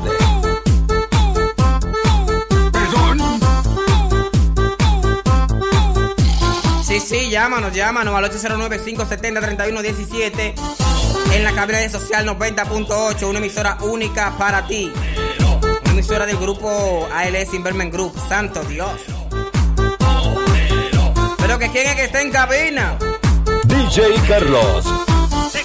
Perdón. 2.72 3.20
Sí, 6.86 7.02
sí, 7.02 7.30
llámanos, 7.30 7.74
llámanos 7.74 8.16
al 8.16 8.24
809-570-3117 8.32 10.54
en 11.34 11.44
la 11.44 11.52
cabina 11.52 11.80
de 11.80 11.90
social 11.90 12.26
90.8, 12.26 13.28
una 13.28 13.40
emisora 13.40 13.78
única 13.82 14.34
para 14.38 14.66
ti. 14.66 14.94
Una 15.94 16.00
emisora 16.00 16.26
del 16.26 16.38
grupo 16.38 17.08
ALS 17.14 17.54
Invermen 17.54 17.92
Group. 17.92 18.16
Santo 18.28 18.64
Dios. 18.64 19.00
Pero 21.38 21.60
que 21.60 21.70
quién 21.70 21.88
es 21.88 21.96
que 21.96 22.04
está 22.06 22.20
en 22.20 22.32
cabina? 22.32 22.98
DJ 23.66 24.16
Carlos, 24.28 24.86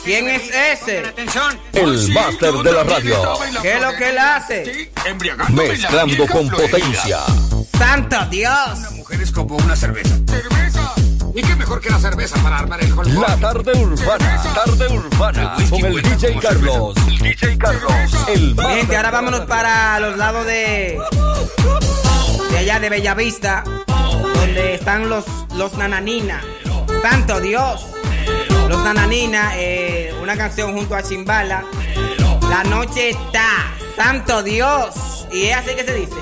¿Quién 0.05 0.29
es 0.29 0.51
ese? 0.51 0.99
Atención. 0.99 1.59
El 1.73 2.13
máster 2.13 2.53
de 2.53 2.73
la 2.73 2.85
radio. 2.85 3.39
¿Qué 3.63 3.77
es 3.77 3.81
lo 3.81 3.97
que 3.97 4.11
él 4.11 4.19
hace? 4.19 4.91
Mezclando 5.49 6.27
con 6.27 6.51
potencia. 6.51 7.21
¡Santo 7.79 8.19
Dios! 8.31 8.81
La 8.81 8.91
mujer 8.91 9.23
es 9.23 9.33
como 9.33 9.57
una 9.57 9.77
cerveza. 9.77 10.15
¿Y 11.39 11.43
qué 11.43 11.55
mejor 11.55 11.81
que 11.81 11.89
la 11.89 12.01
cerveza 12.01 12.37
para 12.43 12.59
armar 12.59 12.83
el 12.83 12.91
holgorio? 12.91 13.21
La 13.21 13.37
tarde 13.37 13.71
urbana, 13.79 14.43
tarde 14.55 14.89
urbana, 14.89 15.55
con 15.71 15.85
el 15.85 16.03
DJ 16.03 16.37
Carlos. 16.41 16.97
El 17.07 17.19
DJ 17.19 17.57
Carlos, 17.57 17.93
el 18.27 18.57
gente, 18.61 18.97
ahora 18.97 19.13
vámonos 19.13 19.41
para 19.43 20.01
los 20.01 20.17
lados 20.17 20.45
de. 20.47 21.01
de 22.51 22.59
allá 22.59 22.81
de 22.81 22.89
Bellavista, 22.89 23.63
donde 24.35 24.75
están 24.75 25.09
los, 25.09 25.27
los 25.55 25.75
Nananina. 25.75 26.43
¡Santo 27.03 27.41
Dios! 27.41 27.87
Los 28.69 28.83
Nananina, 28.83 29.53
eh, 29.55 30.13
una 30.21 30.37
canción 30.37 30.73
junto 30.73 30.97
a 30.97 31.05
Chimbala. 31.05 31.65
La 32.51 32.65
noche 32.65 33.11
está. 33.11 33.77
¡Santo 33.95 34.43
Dios! 34.43 35.29
Y 35.31 35.45
es 35.45 35.57
así 35.57 35.77
que 35.77 35.85
se 35.85 35.95
dice. 35.95 36.17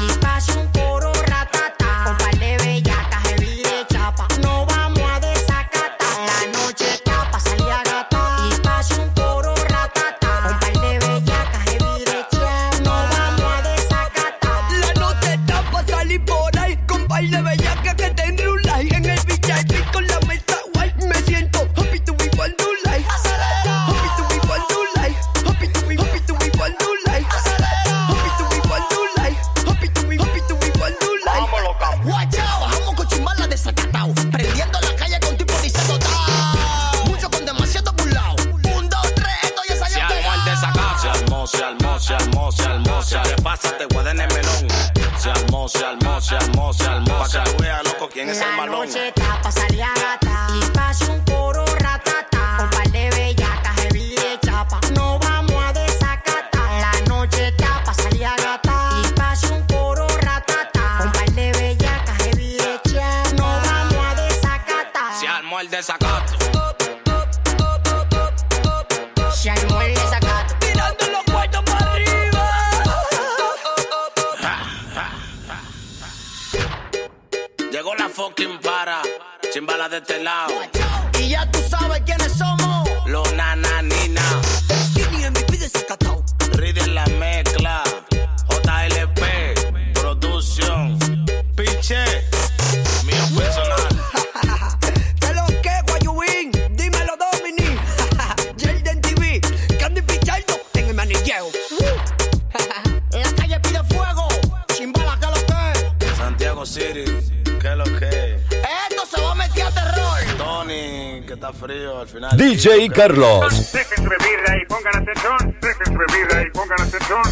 que 111.34 111.40
está 111.40 111.52
frío 111.52 112.00
al 112.00 112.06
final. 112.06 112.36
DJ 112.36 112.88
Carlos. 112.90 113.72
Dejen 113.72 113.96
su 113.96 114.10
bebida 114.10 114.56
y 114.60 114.66
pongan 114.66 115.02
atención. 115.02 115.58
Dejen 115.60 115.86
su 115.86 115.98
bebida 115.98 116.42
y 116.42 116.50
pongan 116.50 116.80
atención. 116.80 117.22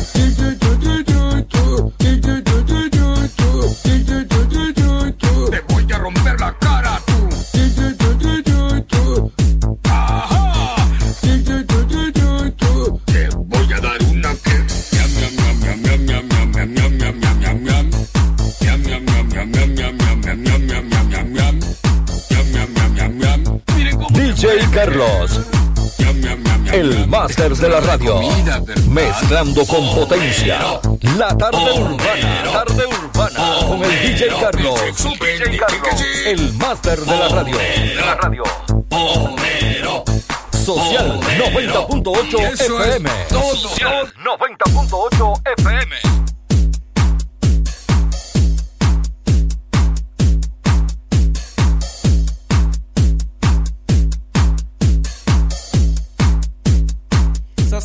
Te 5.51 5.61
voy 5.73 5.93
a 5.93 5.99
romper 5.99 6.41
la 6.41 6.59
cara, 6.59 7.01
tú. 7.07 7.29
Ajá. 9.85 10.77
Te 13.07 13.29
voy 13.37 13.73
a 13.73 13.81
dar 13.81 14.03
una 14.03 14.35
que. 14.35 14.63
Miam, 20.23 20.33
miam, 20.35 21.09
miam, 21.09 21.42
Carlos, 24.73 25.41
el 26.73 26.89
miam. 26.89 27.11
máster 27.11 27.55
de 27.55 27.69
la 27.69 27.81
radio. 27.81 28.21
Mezclando 28.89 29.67
con 29.67 29.95
potencia. 29.95 30.81
La 31.19 31.37
tarde 31.37 31.79
urbana, 31.79 32.43
tarde 32.53 32.87
urbana 32.87 33.67
con 33.67 33.85
el 33.85 34.03
DJ 34.03 34.29
Carlos. 34.41 34.81
DJ 35.05 35.59
Carlos, 35.59 36.03
El 36.25 36.53
máster 36.55 36.99
de 37.01 37.19
la 37.19 37.29
radio. 37.29 37.59
De 37.59 37.95
la 37.97 38.15
radio. 38.15 38.43
Social 40.65 41.21
90.8 41.21 42.53
FM. 42.55 43.11
Social 43.29 44.15
90.8 44.25 45.43
FM. 45.59 46.22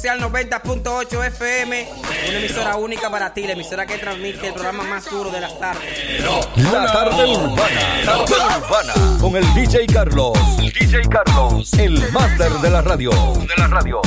Social 0.07 0.31
90.8 0.31 1.27
FM, 1.27 1.89
una 2.29 2.37
emisora 2.37 2.77
única 2.77 3.09
para 3.09 3.33
ti, 3.33 3.45
la 3.45 3.51
emisora 3.51 3.85
que 3.85 3.97
transmite 3.97 4.47
el 4.47 4.53
programa 4.53 4.83
más 4.83 5.09
duro 5.11 5.29
de 5.29 5.41
las 5.41 5.59
tardes. 5.59 6.23
La 6.55 6.85
tarde 6.85 7.25
urbana. 7.25 7.81
Tarde 8.05 8.33
urbana. 8.57 8.93
Con 9.19 9.35
el 9.35 9.53
DJ 9.53 9.85
Carlos. 9.87 10.37
El 10.59 10.71
DJ 10.71 11.01
Carlos. 11.09 11.73
El 11.73 12.09
máster 12.13 12.49
de 12.53 12.69
la 12.69 12.81
radio. 12.81 13.11
De 13.11 13.53
la 13.57 13.67
radio. 13.67 14.01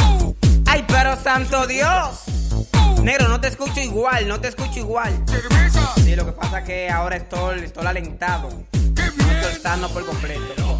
¡Ay, 0.64 0.86
pero 0.88 1.22
santo 1.22 1.66
Dios! 1.66 2.22
Negro, 3.02 3.28
no 3.28 3.38
te 3.38 3.48
escucho 3.48 3.80
igual, 3.80 4.26
no 4.26 4.40
te 4.40 4.48
escucho 4.48 4.78
igual. 4.78 5.12
Sí, 6.02 6.16
lo 6.16 6.24
que 6.24 6.32
pasa 6.32 6.60
es 6.60 6.64
que 6.64 6.88
ahora 6.88 7.16
estoy, 7.16 7.60
estoy 7.60 7.86
alentado. 7.86 8.48
No 8.48 9.30
estoy 9.32 9.60
sano 9.60 9.86
por 9.90 10.06
completo. 10.06 10.78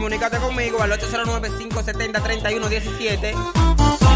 Comunícate 0.00 0.38
conmigo 0.38 0.82
al 0.82 0.90
809-570-3117 0.92 3.32
en 3.32 3.36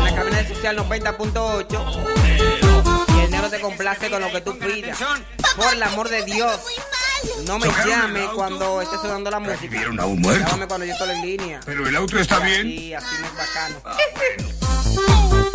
la 0.03 0.15
cabina 0.15 0.39
de 0.39 0.49
social 0.49 0.79
90.8 0.79 3.15
y 3.15 3.21
el 3.21 3.31
negro 3.31 3.51
te 3.51 3.61
complace 3.61 4.09
con 4.09 4.23
lo 4.23 4.33
que 4.33 4.41
tú 4.41 4.59
pidas. 4.59 4.99
Por 5.55 5.75
el 5.75 5.83
amor 5.83 6.09
de 6.09 6.25
Dios, 6.25 6.59
no 7.47 7.59
me 7.59 7.69
llame 7.87 8.27
cuando 8.35 8.81
esté 8.81 8.97
sonando 8.97 9.31
la 9.31 9.41
música. 9.41 9.71
¿Vieron 9.71 10.01
a 10.01 10.07
un 10.07 10.23
muerto? 10.23 10.47
Llámame 10.47 10.67
cuando 10.67 10.87
yo 10.87 10.95
estoy 10.95 11.11
en 11.11 11.21
línea. 11.21 11.61
Pero 11.67 11.87
el 11.87 11.95
auto 11.95 12.19
está 12.19 12.39
bien. 12.39 12.63
Sí, 12.63 12.95
así 12.95 13.17
no 13.21 13.27
es 13.27 13.37
bacano. 13.37 13.83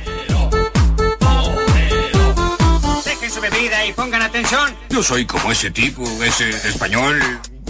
Dejen 3.04 3.30
su 3.30 3.42
bebida 3.42 3.84
y 3.84 3.92
pongan 3.92 4.22
atención. 4.22 4.74
Yo 4.88 5.02
soy 5.02 5.26
como 5.26 5.52
ese 5.52 5.70
tipo, 5.70 6.02
ese 6.24 6.48
español, 6.48 7.20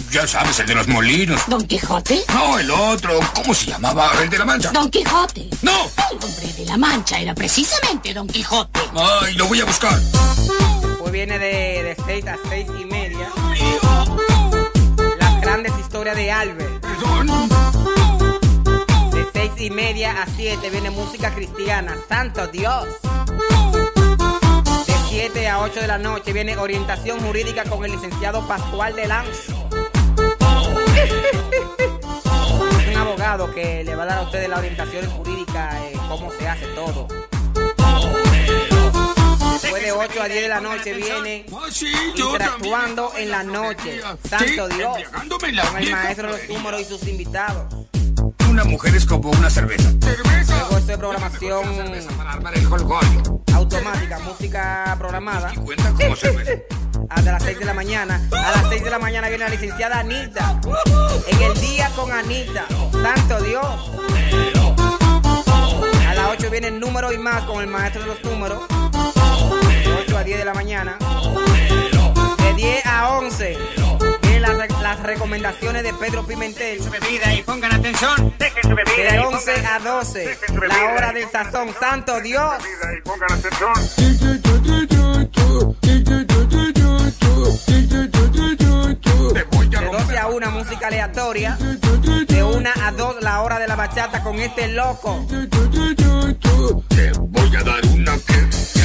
ya 0.09 0.25
sabes, 0.25 0.57
el 0.59 0.67
de 0.67 0.75
los 0.75 0.87
molinos. 0.87 1.41
Don 1.47 1.67
Quijote. 1.67 2.23
No, 2.33 2.59
el 2.59 2.71
otro, 2.71 3.19
¿cómo 3.35 3.53
se 3.53 3.65
llamaba? 3.65 4.13
El 4.21 4.29
de 4.29 4.37
la 4.37 4.45
mancha. 4.45 4.71
Don 4.71 4.89
Quijote. 4.89 5.49
No. 5.63 5.91
El 6.11 6.23
hombre 6.23 6.53
de 6.53 6.65
la 6.65 6.77
mancha 6.77 7.19
era 7.19 7.35
precisamente 7.35 8.13
Don 8.13 8.25
Quijote. 8.25 8.79
Ay, 8.95 9.33
lo 9.33 9.47
voy 9.47 9.59
a 9.59 9.65
buscar. 9.65 9.99
Viene 11.17 11.39
de, 11.39 11.81
de 11.81 11.97
6 12.05 12.27
a 12.27 12.37
6 12.47 12.67
y 12.79 12.85
media. 12.85 13.31
Las 15.19 15.41
grandes 15.41 15.73
historias 15.79 16.15
de 16.15 16.31
Albert. 16.31 16.85
De 19.11 19.25
6 19.33 19.51
y 19.57 19.71
media 19.71 20.21
a 20.21 20.27
7 20.27 20.69
viene 20.69 20.91
música 20.91 21.33
cristiana. 21.33 21.97
Santo 22.07 22.45
Dios. 22.45 22.85
De 24.85 24.93
7 25.09 25.47
a 25.47 25.61
8 25.61 25.81
de 25.81 25.87
la 25.87 25.97
noche 25.97 26.33
viene 26.33 26.55
orientación 26.55 27.19
jurídica 27.21 27.63
con 27.63 27.83
el 27.83 27.93
licenciado 27.93 28.47
Pascual 28.47 28.95
de 28.95 29.07
Lanz. 29.07 29.47
Es 32.79 32.87
un 32.89 32.95
abogado 32.95 33.51
que 33.55 33.83
le 33.83 33.95
va 33.95 34.03
a 34.03 34.05
dar 34.05 34.19
a 34.19 34.21
ustedes 34.21 34.47
la 34.47 34.59
orientación 34.59 35.09
jurídica, 35.09 35.83
eh, 35.83 35.93
cómo 36.07 36.31
se 36.31 36.47
hace 36.47 36.67
todo. 36.75 37.07
Después 39.67 39.83
de 39.83 39.91
8 39.91 40.21
a 40.21 40.27
10 40.29 40.41
de 40.43 40.47
la 40.47 40.61
noche 40.61 40.93
viene 40.93 41.45
Ah, 41.53 41.67
interactuando 42.15 43.11
en 43.17 43.29
la 43.31 43.43
noche. 43.43 43.99
Santo 44.29 44.69
Dios. 44.69 44.97
Con 45.27 45.77
el 45.83 45.91
maestro 45.91 46.31
de 46.33 46.37
los 46.47 46.49
números 46.49 46.81
y 46.81 46.85
sus 46.85 47.03
invitados. 47.05 47.73
Una 48.49 48.63
mujer 48.63 48.95
es 48.95 49.05
como 49.05 49.29
una 49.31 49.49
cerveza. 49.49 49.89
Luego 49.99 50.77
esto 50.77 50.85
de 50.87 50.97
programación 50.97 51.65
automática, 53.53 54.19
música 54.19 54.95
programada. 54.97 55.51
Y 55.53 55.57
cuenta 55.57 55.91
como 55.91 56.15
cerveza. 56.15 56.51
Hasta 57.09 57.31
las 57.33 57.43
6 57.43 57.59
de 57.59 57.65
la 57.65 57.73
mañana. 57.73 58.21
A 58.31 58.51
las 58.51 58.69
6 58.69 58.83
de 58.85 58.89
la 58.89 58.99
mañana 58.99 59.27
viene 59.27 59.43
la 59.43 59.49
licenciada 59.49 59.99
Anita. 59.99 60.61
En 61.27 61.41
el 61.41 61.59
día 61.59 61.89
con 61.93 62.09
Anita. 62.09 62.65
Santo 63.03 63.41
Dios. 63.43 63.91
A 66.07 66.13
las 66.15 66.29
8 66.31 66.49
viene 66.49 66.67
el 66.69 66.79
número 66.79 67.11
y 67.11 67.17
más 67.17 67.43
con 67.43 67.61
el 67.61 67.67
maestro 67.67 68.01
de 68.03 68.07
los 68.07 68.23
números. 68.23 68.61
De 70.17 70.23
8 70.23 70.23
a 70.23 70.23
10 70.23 70.37
de 70.39 70.45
la 70.45 70.53
mañana. 70.55 70.97
De 72.37 72.53
10 72.55 72.85
a 72.87 73.09
11 73.19 73.57
vienen 74.23 74.41
las, 74.41 74.81
las 74.81 74.99
recomendaciones 75.01 75.83
de 75.83 75.93
Pedro 75.93 76.25
Pimentel. 76.25 76.81
Su 76.81 76.89
bebida 76.89 77.35
y 77.35 77.43
pongan 77.43 77.73
atención. 77.73 78.33
Dejen 78.39 78.63
su 78.63 78.75
bebida 78.75 79.11
De 79.11 79.15
y 79.15 79.19
11 79.19 79.53
pongan 79.53 79.73
a 79.73 79.79
12. 79.79 80.37
La 80.67 80.93
hora 80.95 81.13
del 81.13 81.29
sazón. 81.29 81.75
Santo 81.79 82.19
Dios. 82.21 82.55
y 82.97 83.01
pongan 83.01 83.31
atención. 83.31 83.73
De 89.33 89.87
12 89.91 90.17
a 90.17 90.27
1 90.27 90.51
música 90.51 90.87
aleatoria. 90.87 91.57
De 91.57 92.43
1 92.43 92.69
a 92.83 92.91
2 92.91 93.21
la 93.21 93.41
hora 93.43 93.59
de 93.59 93.67
la 93.67 93.75
bachata 93.75 94.23
con 94.23 94.39
este 94.39 94.67
loco. 94.69 95.27
Te 96.89 97.11
voy 97.19 97.55
a 97.55 97.63
dar 97.63 97.85
una 97.85 98.17
que. 98.17 98.76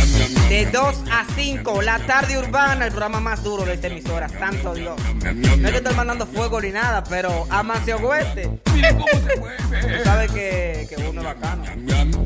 De 0.48 0.64
ñam, 0.64 0.72
2 0.72 0.96
a 1.10 1.24
5 1.34 1.82
la 1.82 1.98
tarde 2.06 2.38
urbana, 2.38 2.86
el 2.86 2.90
programa 2.90 3.20
más 3.20 3.42
duro 3.42 3.64
de 3.64 3.74
esta 3.74 3.86
emisora. 3.88 4.28
Santo 4.28 4.74
Dios. 4.74 5.00
No 5.34 5.66
es 5.66 5.70
que 5.70 5.78
estoy 5.78 5.94
mandando 5.94 6.26
fuego 6.26 6.60
ni 6.60 6.70
nada, 6.70 7.02
pero 7.04 7.46
amanse 7.50 7.94
oeste. 7.94 8.50
Mira 8.74 8.92
cómo 8.92 9.06
se 9.06 9.36
mueve. 9.38 9.98
Tú 9.98 10.04
sabes 10.04 10.30
que, 10.30 10.86
que 10.88 10.96
uno 11.08 11.20
es 11.20 11.26
bacano. 11.26 11.64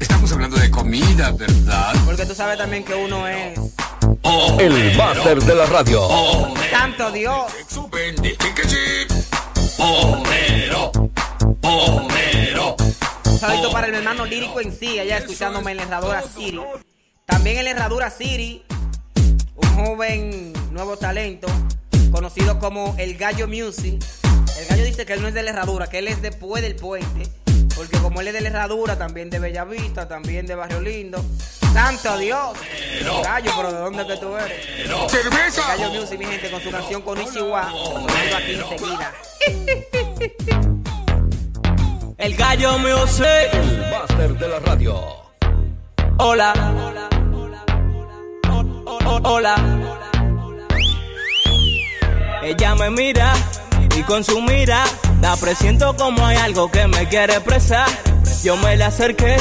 Estamos 0.00 0.32
hablando 0.32 0.56
de 0.56 0.70
comida, 0.70 1.30
¿verdad? 1.32 1.94
Porque 2.04 2.26
tú 2.26 2.34
sabes 2.34 2.58
también 2.58 2.84
que 2.84 2.94
uno 2.94 3.26
es. 3.28 3.58
El 4.58 4.96
máster 4.96 5.40
de 5.42 5.54
la 5.54 5.66
radio. 5.66 6.08
Santo 6.70 7.10
Dios. 7.12 7.52
Que 8.54 8.68
sí. 8.68 9.06
Un 13.24 13.38
saludito 13.38 13.70
para 13.70 13.86
el 13.88 13.94
hermano 13.94 14.24
lírico 14.24 14.60
en 14.60 14.72
sí, 14.72 14.98
allá 14.98 15.18
escuchándome 15.18 15.72
en 15.72 15.76
la 15.76 15.82
Herradura 15.84 16.22
City. 16.22 16.58
También 17.26 17.58
en 17.58 17.64
la 17.64 17.70
Herradura 17.72 18.10
City, 18.10 18.62
un 19.56 19.68
joven 19.84 20.52
nuevo 20.70 20.96
talento, 20.96 21.48
conocido 22.12 22.58
como 22.58 22.94
el 22.98 23.16
Gallo 23.16 23.48
Music. 23.48 24.02
El 24.58 24.66
gallo 24.68 24.84
dice 24.84 25.04
que 25.04 25.12
él 25.14 25.22
no 25.22 25.28
es 25.28 25.34
de 25.34 25.42
la 25.42 25.50
Herradura, 25.50 25.86
que 25.88 25.98
él 25.98 26.08
es 26.08 26.22
después 26.22 26.62
del 26.62 26.76
puente. 26.76 27.28
Porque 27.74 27.98
como 27.98 28.20
él 28.20 28.28
es 28.28 28.32
de 28.32 28.40
la 28.40 28.48
Herradura, 28.48 28.96
también 28.96 29.28
de 29.28 29.38
Bellavista, 29.38 30.08
también 30.08 30.46
de 30.46 30.54
Barrio 30.54 30.80
Lindo. 30.80 31.22
¡Santo 31.74 32.16
Dios! 32.16 32.56
Gallo, 33.22 33.50
pero 33.56 33.72
¿de 33.72 33.78
dónde 33.80 34.06
que 34.06 34.16
tú 34.16 34.34
eres? 34.36 35.10
¡Cerveza! 35.10 35.62
Gallo 35.76 35.90
Music, 36.00 36.18
mi 36.18 36.24
gente, 36.26 36.50
con 36.50 36.62
su 36.62 36.70
canción 36.70 37.02
con 37.02 37.20
Ichiwa, 37.20 37.70
sonando 37.70 38.36
aquí 38.36 38.52
enseguida. 38.54 39.12
El 42.18 42.34
gallo 42.34 42.78
music. 42.78 43.26
El 43.52 43.90
máster 43.90 44.38
de 44.38 44.48
la 44.48 44.58
radio. 44.60 45.00
Hola. 46.18 46.54
O- 46.54 47.15
Hola. 49.22 49.56
Ella 52.42 52.74
me 52.74 52.90
mira 52.90 53.32
y 53.96 54.02
con 54.02 54.22
su 54.22 54.40
mira 54.40 54.84
la 55.20 55.36
presiento 55.36 55.96
como 55.96 56.24
hay 56.24 56.36
algo 56.36 56.70
que 56.70 56.86
me 56.86 57.08
quiere 57.08 57.34
expresar. 57.34 57.88
Yo 58.44 58.56
me 58.56 58.76
le 58.76 58.84
acerqué, 58.84 59.36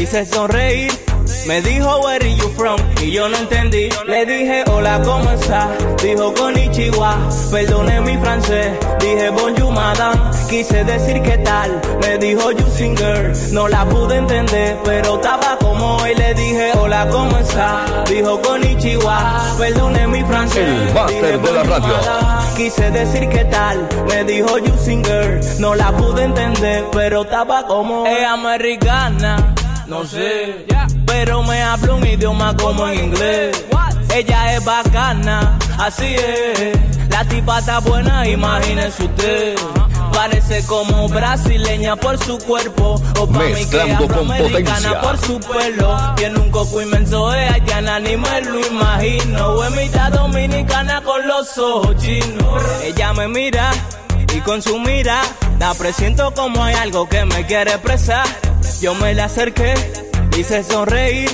hice 0.00 0.24
sonreír 0.26 0.92
Me 1.46 1.60
dijo, 1.62 2.00
where 2.00 2.24
are 2.24 2.36
you 2.36 2.48
from? 2.50 2.76
Y 3.02 3.10
yo 3.12 3.28
no 3.28 3.36
entendí. 3.36 3.88
Le 4.06 4.26
dije, 4.26 4.64
hola, 4.70 5.00
¿cómo 5.04 5.30
estás? 5.30 5.68
Dijo, 6.02 6.34
Chihuahua. 6.70 7.28
Perdone 7.50 8.00
mi 8.00 8.18
francés. 8.18 8.72
Dije, 9.00 9.30
bonjour, 9.30 9.72
madame. 9.72 10.20
Quise 10.48 10.84
decir, 10.84 11.22
¿qué 11.22 11.38
tal? 11.38 11.80
Me 12.02 12.18
dijo, 12.18 12.50
you 12.52 12.66
singer. 12.76 13.32
No 13.52 13.68
la 13.68 13.84
pude 13.86 14.16
entender, 14.16 14.76
pero 14.84 15.16
estaba 15.16 15.56
como 15.58 15.96
hoy. 15.96 16.14
Le 16.14 16.34
dije, 16.34 16.72
hola, 16.78 17.08
¿cómo 17.10 17.36
estás? 17.38 18.10
Dijo, 18.10 18.40
Chihuahua. 18.78 19.56
Perdone 19.58 20.06
mi 20.08 20.22
francés. 20.24 20.68
El 20.68 20.94
máster 20.94 21.40
de 21.40 21.52
la 21.52 21.62
radio. 21.62 21.94
Quise 22.56 22.90
decir, 22.90 23.28
¿qué 23.28 23.44
tal? 23.46 23.88
Me 24.08 24.24
dijo, 24.24 24.58
you 24.58 24.76
singer. 24.78 25.40
No 25.58 25.74
la 25.74 25.92
pude 25.92 26.24
entender, 26.24 26.84
pero 26.92 27.22
estaba 27.22 27.66
como 27.66 28.06
es 28.06 28.24
americana. 28.26 29.54
No 29.88 30.04
sé, 30.04 30.66
pero 31.06 31.44
me 31.44 31.62
habla 31.62 31.94
un 31.94 32.06
idioma 32.06 32.56
como 32.56 32.88
en 32.88 33.04
inglés. 33.04 33.64
Ella 34.12 34.56
es 34.56 34.64
bacana, 34.64 35.56
así 35.78 36.14
es. 36.16 36.76
La 37.10 37.24
tipa 37.24 37.60
está 37.60 37.78
buena, 37.78 38.26
imagínese 38.26 39.04
usted. 39.04 39.54
Parece 40.12 40.64
como 40.66 41.08
brasileña 41.08 41.94
por 41.94 42.18
su 42.18 42.38
cuerpo 42.38 43.00
o 43.18 43.26
pa' 43.26 43.38
mí 43.38 43.64
que 43.66 43.80
afroamericana 43.80 45.00
por 45.02 45.18
su 45.18 45.38
pelo. 45.38 45.96
Tiene 46.16 46.38
un 46.40 46.50
coco 46.50 46.82
inmenso, 46.82 47.32
es 47.32 47.52
haitiana, 47.52 48.00
ni 48.00 48.16
me 48.16 48.40
lo 48.40 48.66
imagino. 48.66 49.46
O 49.48 49.64
es 49.64 49.70
mitad 49.76 50.10
dominicana 50.10 51.00
con 51.02 51.26
los 51.28 51.56
ojos 51.58 51.96
chinos. 51.98 52.62
Ella 52.82 53.12
me 53.12 53.28
mira 53.28 53.70
y 54.36 54.40
con 54.40 54.60
su 54.60 54.78
mira 54.78 55.22
la 55.58 55.72
presiento 55.74 56.32
como 56.34 56.62
hay 56.62 56.74
algo 56.74 57.08
que 57.08 57.24
me 57.24 57.46
quiere 57.46 57.70
expresar. 57.70 58.26
Yo 58.80 58.94
me 58.94 59.14
le 59.14 59.22
acerqué, 59.22 59.74
hice 60.36 60.62
sonreír. 60.62 61.30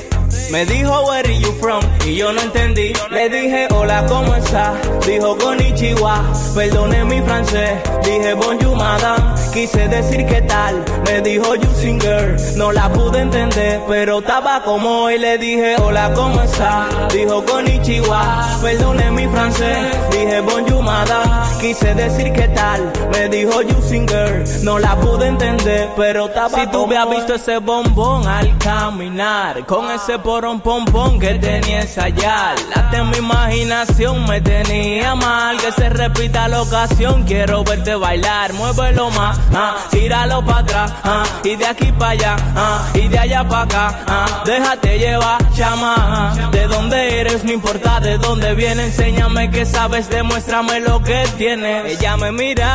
Me 0.51 0.67
dijo, 0.67 1.09
where 1.09 1.27
are 1.27 1.39
you 1.39 1.53
from? 1.61 1.83
Y 2.07 2.17
yo 2.17 2.33
no 2.33 2.41
entendí. 2.41 2.93
Le 3.11 3.29
dije, 3.29 3.69
hola, 3.71 4.05
¿cómo 4.07 4.35
estás? 4.35 4.75
Dijo, 5.07 5.37
Chihuahua. 5.75 6.23
Perdone 6.55 7.05
mi 7.05 7.21
francés. 7.23 7.81
Dije, 8.05 8.35
bonjour, 8.35 8.77
madame. 8.77 9.35
Quise 9.53 9.89
decir, 9.89 10.27
¿qué 10.27 10.43
tal? 10.43 10.85
Me 11.07 11.21
dijo, 11.23 11.55
you 11.55 11.71
singer. 11.75 12.37
No 12.57 12.71
la 12.73 12.89
pude 12.93 13.21
entender, 13.21 13.81
pero 13.89 14.19
estaba 14.19 14.63
como 14.63 15.05
hoy. 15.05 15.19
Le 15.19 15.39
dije, 15.39 15.77
hola, 15.77 16.13
¿cómo 16.15 16.41
estás? 16.43 17.13
Dijo, 17.13 17.45
Chihuahua. 17.83 18.59
Perdone 18.61 19.11
mi 19.11 19.27
francés. 19.29 19.79
Dije, 20.11 20.41
bonjour, 20.41 20.83
madame. 20.83 21.31
Quise 21.61 21.95
decir, 21.95 22.33
¿qué 22.33 22.49
tal? 22.49 22.93
Me 23.13 23.29
dijo, 23.29 23.63
you 23.63 23.81
singer. 23.83 24.45
No 24.63 24.79
la 24.79 24.95
pude 24.97 25.27
entender, 25.27 25.89
pero 25.97 26.27
estaba 26.27 26.61
Si 26.61 26.67
tú 26.69 26.83
hubieras 26.83 27.11
visto 27.11 27.35
ese 27.35 27.59
bombón 27.59 28.27
al 28.27 28.57
caminar, 28.59 29.65
con 29.67 29.91
ese 29.91 30.19
porón 30.23 30.61
pompón 30.61 31.19
que 31.19 31.35
tenía 31.35 31.83
ensayar. 31.83 32.57
Hasta 32.75 32.99
en 32.99 33.11
mi 33.11 33.19
imaginación 33.19 34.25
me 34.27 34.41
tenía 34.41 35.15
mal. 35.15 35.57
Que 35.59 35.73
se 35.73 35.89
repita 35.89 36.49
la 36.49 36.63
ocasión, 36.63 37.25
quiero 37.25 37.65
verte 37.65 37.95
bailar. 37.95 38.53
Muévelo 38.53 39.11
más, 39.11 39.39
ah, 39.55 39.77
tíralo 39.91 40.45
para 40.45 40.59
atrás, 40.59 40.93
ah, 41.05 41.25
y 41.45 41.57
de 41.57 41.67
aquí 41.67 41.93
para 41.93 42.11
allá, 42.13 42.37
ah, 42.57 42.85
y 42.95 43.09
de 43.09 43.19
allá 43.19 43.49
para 43.49 43.63
acá. 43.63 44.05
ah. 44.07 44.43
Déjate 44.45 44.99
llevar, 44.99 45.53
chama. 45.55 46.35
De 46.53 46.67
dónde 46.67 47.21
eres, 47.21 47.45
no 47.45 47.53
importa 47.53 48.01
de 48.01 48.19
dónde 48.19 48.55
viene. 48.55 48.85
Enséñame 48.87 49.51
que 49.51 49.67
sabes, 49.67 50.09
demuéstrame 50.09 50.81
lo 50.81 51.03
que 51.03 51.25
tienes. 51.37 51.99
Ella 51.99 52.17
me 52.17 52.33
mira 52.33 52.75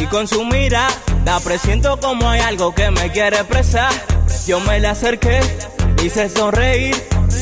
y 0.00 0.06
con 0.06 0.26
su 0.28 0.44
mira 0.44 0.86
la 1.24 1.40
presiento 1.40 1.98
como 1.98 2.28
hay 2.28 2.40
algo 2.40 2.74
que 2.74 2.90
me 2.90 3.10
quiere 3.10 3.36
expresar. 3.36 3.92
Yo 4.46 4.60
me 4.60 4.78
le 4.80 4.88
acerqué, 4.88 5.40
hice 6.04 6.28
sonreír. 6.28 6.94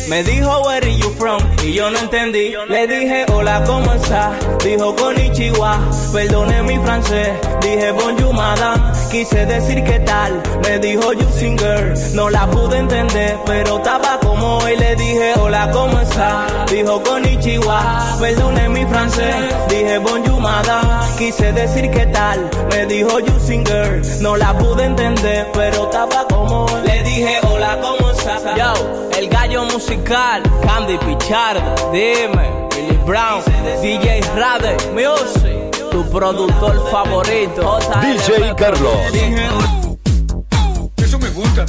Me 0.08 0.22
dijo, 0.22 0.62
where 0.62 0.86
are 0.86 0.96
you 0.96 1.10
from? 1.18 1.40
Y 1.64 1.72
yo 1.72 1.90
no 1.90 1.98
entendí. 1.98 2.54
Le 2.68 2.86
dije, 2.86 3.26
hola, 3.32 3.62
¿cómo 3.64 3.92
estás? 3.92 4.32
Dijo, 4.64 4.94
Chihuahua. 5.32 5.80
Perdone 6.12 6.62
mi 6.62 6.78
francés. 6.78 7.30
Dije, 7.60 7.92
bonjour, 7.92 8.34
madame. 8.34 8.82
Quise 9.10 9.46
decir, 9.46 9.82
¿qué 9.84 9.98
tal? 10.00 10.42
Me 10.62 10.78
dijo, 10.78 11.12
you 11.12 11.26
singer. 11.38 11.94
No 12.14 12.30
la 12.30 12.46
pude 12.50 12.78
entender, 12.78 13.38
pero 13.46 13.78
estaba 13.78 14.18
como 14.20 14.58
hoy. 14.58 14.76
Le 14.76 14.96
dije, 14.96 15.32
hola, 15.40 15.70
¿cómo 15.72 15.98
estás? 16.00 16.70
Dijo, 16.70 17.02
Chihuahua. 17.40 18.16
Perdone 18.20 18.68
mi 18.68 18.84
francés. 18.86 19.34
Dije, 19.68 19.98
bonjour, 19.98 20.40
madame. 20.40 20.88
Quise 21.18 21.52
decir, 21.52 21.90
¿qué 21.90 22.06
tal? 22.06 22.48
Me 22.70 22.86
dijo, 22.86 23.18
you 23.20 23.40
singer. 23.40 24.02
No 24.20 24.36
la 24.36 24.56
pude 24.56 24.84
entender, 24.84 25.48
pero 25.52 25.84
estaba 25.84 26.26
como 26.28 26.64
hoy. 26.66 26.82
Le 26.86 27.02
dije, 27.02 27.38
hola, 27.48 27.78
¿cómo? 27.80 28.11
Yo, 28.22 29.10
el 29.18 29.28
gallo 29.28 29.64
musical, 29.64 30.42
Candy 30.62 30.96
Pichardo, 30.98 31.90
dime, 31.90 32.68
Billy 32.70 32.96
Brown, 33.04 33.42
DJ 33.82 34.20
Rade, 34.36 34.76
Music, 34.92 35.90
tu 35.90 36.08
productor 36.08 36.88
favorito, 36.88 37.78
DJ 38.00 38.54
Carlos. 38.54 38.94
Eso 40.98 41.18
me 41.18 41.30
gusta. 41.30 41.64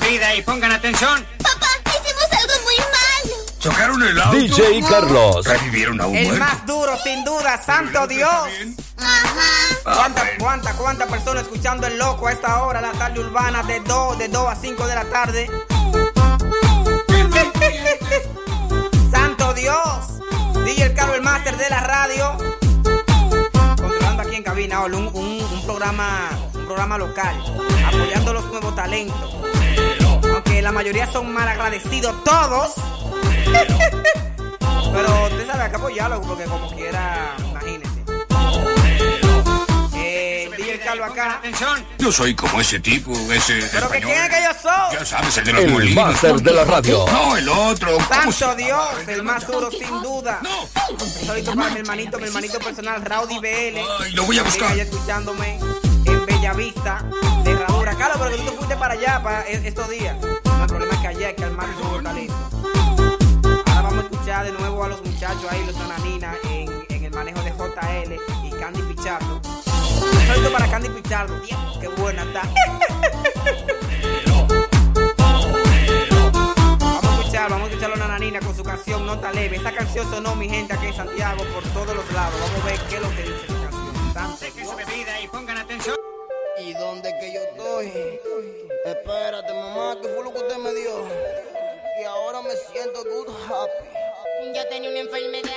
Bebida 0.00 0.34
y 0.34 0.42
pongan 0.42 0.72
atención. 0.72 1.24
Papá, 1.42 1.66
hicimos 1.86 2.24
algo 2.32 2.54
muy 2.64 2.76
malo. 2.78 3.36
Chocaron 3.60 4.02
el 4.02 4.20
auto. 4.20 4.36
DJ 4.36 4.82
Carlos. 4.88 5.46
Revivieron 5.46 6.00
a 6.00 6.06
un 6.06 6.16
El 6.16 6.26
muerto. 6.26 6.44
más 6.44 6.66
duro, 6.66 6.98
sin 7.02 7.24
duda, 7.24 7.62
santo 7.64 8.06
Dios. 8.06 8.48
¿Cuántas, 9.84 10.24
cuántas, 10.38 10.74
cuántas 10.74 11.08
personas 11.08 11.42
escuchando 11.44 11.86
el 11.86 11.98
loco 11.98 12.26
a 12.28 12.32
esta 12.32 12.62
hora, 12.64 12.80
la 12.80 12.92
tarde 12.92 13.20
urbana, 13.20 13.62
de 13.62 13.80
2, 13.80 14.18
de 14.18 14.28
2 14.28 14.48
a 14.48 14.56
5 14.56 14.86
de 14.86 14.94
la 14.94 15.04
tarde? 15.04 15.50
Santo 19.12 19.52
Dios. 19.54 20.20
DJ 20.64 20.84
el 20.86 20.94
Carlos, 20.94 21.16
el 21.16 21.22
máster 21.22 21.56
de 21.56 21.70
la 21.70 21.80
radio. 21.80 22.36
Controlando 23.76 24.22
aquí 24.22 24.36
en 24.36 24.42
cabina, 24.42 24.80
un, 24.84 24.94
un- 24.94 25.14
un 25.14 25.62
programa, 25.66 26.30
un 26.64 26.68
programa 26.68 26.96
local, 26.96 27.34
apoyando 27.86 28.32
los 28.32 28.44
nuevos 28.46 28.74
talentos. 28.74 29.36
Aunque 30.32 30.62
la 30.62 30.72
mayoría 30.72 31.10
son 31.12 31.30
mal 31.32 31.46
agradecidos 31.46 32.24
todos. 32.24 32.72
Pero 34.94 35.24
usted 35.24 35.46
sabe, 35.46 35.62
hay 35.64 35.70
que 35.70 35.76
apoyarlo 35.76 36.22
porque 36.22 36.44
como 36.44 36.70
quiera, 36.74 37.36
imagínese. 37.50 38.04
Eh, 39.94 40.50
DJ 40.56 40.80
Carlos 40.80 41.10
acá. 41.10 41.34
Atención. 41.34 41.84
Yo 41.98 42.10
soy 42.10 42.34
como 42.34 42.60
ese 42.60 42.80
tipo, 42.80 43.12
ese 43.30 43.68
¿Pero 43.70 43.90
que 43.90 44.00
quién 44.00 44.24
es 44.24 44.30
que 44.30 44.42
yo 44.42 44.50
soy? 44.62 44.98
Ya 44.98 45.04
sabes, 45.04 45.36
el 45.36 45.44
de 45.44 45.52
los 45.52 45.64
El 45.64 45.70
molinos. 45.70 46.04
máster 46.06 46.40
de 46.40 46.52
la 46.52 46.64
radio. 46.64 47.04
No, 47.12 47.36
el 47.36 47.48
otro. 47.48 47.98
¿Cómo 48.08 48.32
se 48.32 48.38
Santo? 48.38 48.56
Dios, 48.56 48.88
el 49.08 49.22
más 49.22 49.46
duro 49.46 49.70
sin 49.70 50.02
duda. 50.02 50.40
No. 50.42 50.62
Un 50.92 51.26
saludito 51.26 51.54
para 51.54 51.70
mi 51.70 51.80
hermanito, 51.80 52.18
mi 52.18 52.24
hermanito 52.24 52.58
personal, 52.58 53.04
Rowdy 53.04 53.38
BL. 53.38 53.78
Ay, 54.00 54.12
lo 54.12 54.24
voy 54.24 54.38
a 54.38 54.42
buscar. 54.44 54.72
ahí 54.72 54.80
escuchándome 54.80 55.58
Bellavista, 56.44 57.02
de 57.42 57.52
Herradura. 57.52 57.94
Carlos, 57.94 58.18
pero 58.18 58.30
que 58.30 58.36
tú 58.36 58.50
te 58.50 58.56
fuiste 58.56 58.76
para 58.76 58.92
allá 58.92 59.22
para 59.22 59.48
e- 59.48 59.66
estos 59.66 59.88
días. 59.88 60.14
No, 60.20 60.60
el 60.60 60.66
problema 60.66 60.92
es 60.92 61.00
que 61.00 61.06
allá 61.06 61.28
hay 61.28 61.34
que 61.34 61.44
armar 61.44 61.70
un 61.70 61.80
nuevo 61.80 62.02
talento. 62.02 62.34
Ahora 63.68 63.80
vamos 63.80 63.98
a 63.98 64.00
escuchar 64.02 64.44
de 64.44 64.52
nuevo 64.52 64.84
a 64.84 64.88
los 64.88 65.02
muchachos 65.02 65.46
ahí, 65.50 65.64
los 65.64 65.74
nananinas, 65.74 66.36
en, 66.50 67.02
el 67.02 67.10
manejo 67.12 67.40
de 67.40 67.50
JL 67.50 68.46
y 68.46 68.50
Candy 68.50 68.82
Pichardo. 68.82 69.40
Saludo 70.26 70.52
para 70.52 70.68
Candy 70.68 70.90
Pichardo. 70.90 71.40
Dios, 71.40 71.78
qué 71.80 71.88
buena 71.88 72.24
está. 72.24 72.42
Vamos 75.16 77.04
a 77.04 77.20
escuchar, 77.20 77.52
a 77.54 77.64
escuchar 77.64 77.84
a 77.84 77.88
los 77.88 77.98
nananinas 77.98 78.44
con 78.44 78.54
su 78.54 78.62
canción 78.62 79.06
Nota 79.06 79.32
Leve. 79.32 79.56
Esa 79.56 79.72
canción 79.72 80.10
sonó, 80.10 80.36
mi 80.36 80.50
gente, 80.50 80.74
aquí 80.74 80.88
en 80.88 80.94
Santiago, 80.94 81.42
por 81.54 81.62
todos 81.72 81.96
los 81.96 82.12
lados. 82.12 82.38
Vamos 82.38 82.60
a 82.60 82.66
ver 82.66 82.80
qué 82.90 82.96
es 82.96 83.02
lo 83.02 83.08
que 83.08 83.22
dice 83.22 83.63
rap 89.94 90.14
fue 90.14 90.24
lo 90.24 90.32
que 90.32 90.38
usted 90.38 90.56
me 90.58 90.72
dio. 90.74 91.08
Y 92.00 92.04
ahora 92.04 92.42
me 92.42 92.54
siento 92.56 93.04
good 93.04 93.28
happy. 93.48 94.54
Yo 94.54 94.68
tenía 94.68 94.90
una 94.90 95.00
enfermedad 95.00 95.50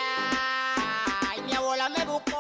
y 1.38 1.42
mi 1.42 1.54
abuela 1.54 1.90
me 1.90 2.06
buscó. 2.06 2.34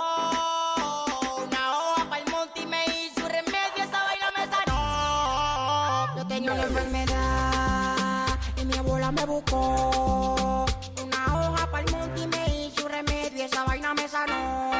tenía 6.27 6.53
una 6.53 6.63
enfermedad 6.63 8.27
y 8.61 8.65
mi 8.65 8.77
abuela 8.77 9.11
me 9.11 9.25
buscó 9.25 10.65
una 11.03 11.25
hoja 11.25 11.71
para 11.71 11.83
el 11.83 11.91
monte 11.91 12.21
y 12.21 12.27
me 12.27 12.57
hizo 12.57 12.85
un 12.85 12.91
remedio 12.91 13.37
y 13.37 13.41
esa 13.41 13.63
vaina 13.63 13.93
me 13.95 14.07
sanó. 14.07 14.71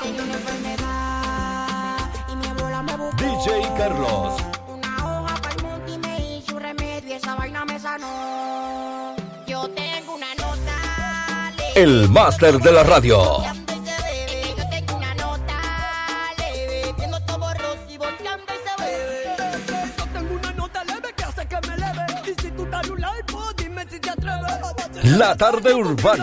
Tenía 0.00 0.22
una 0.22 0.34
enfermedad 0.34 1.98
y 2.32 2.36
mi 2.36 2.46
abuela 2.46 2.82
me 2.82 2.96
buscó. 2.96 3.16
DJ 3.16 3.74
Carlos. 3.76 4.57
Pues 23.30 23.54
dime 23.56 23.86
si 23.88 24.00
te 24.00 24.10
atreves. 24.10 25.16
La 25.16 25.36
tarde 25.36 25.72
urbana. 25.72 26.16